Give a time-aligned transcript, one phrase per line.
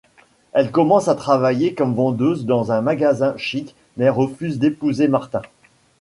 [0.53, 5.43] Elle commence à travailler comme vendeuse dans un magasin chic, mais refuse d'épouser Martin.